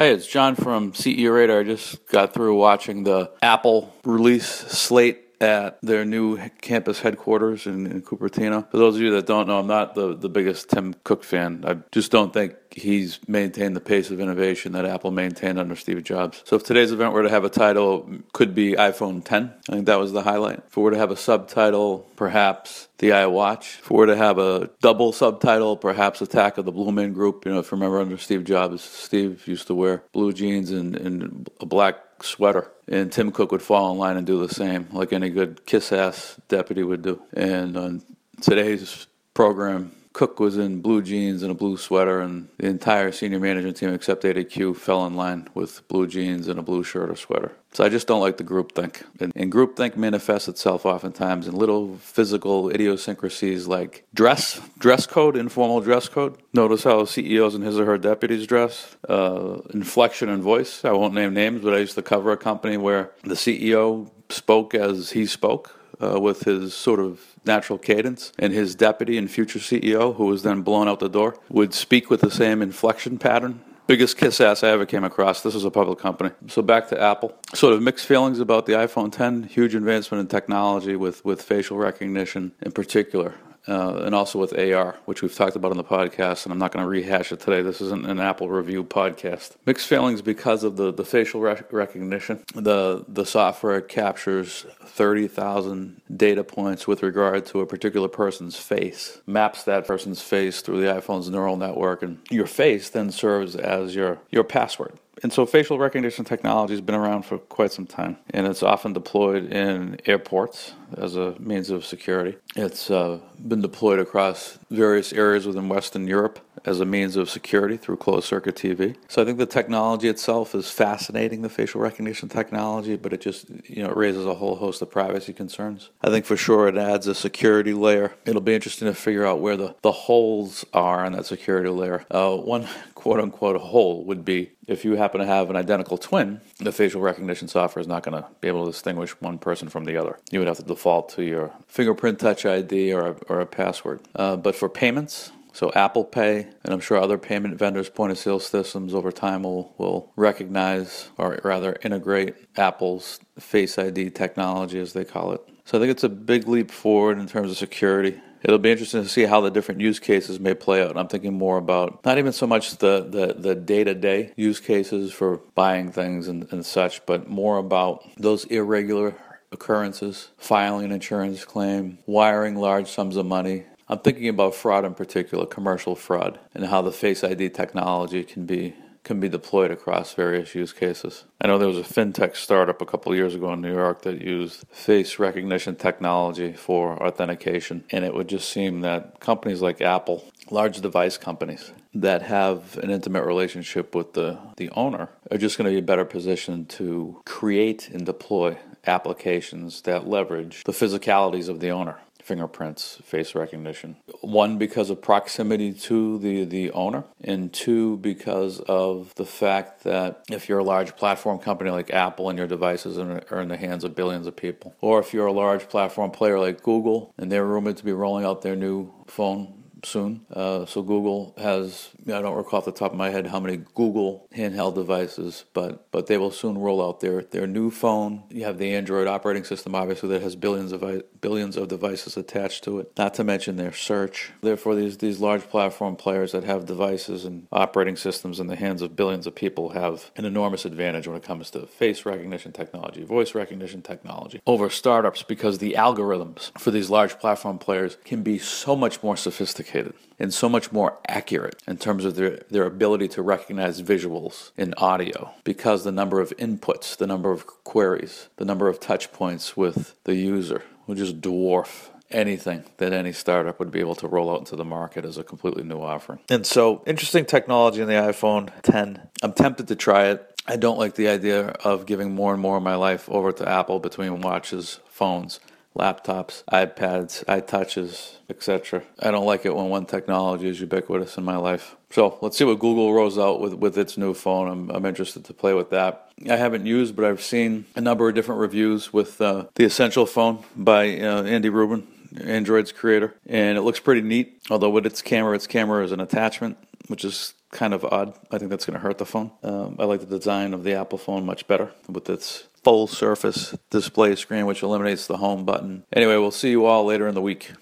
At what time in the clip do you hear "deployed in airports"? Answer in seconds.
108.92-110.72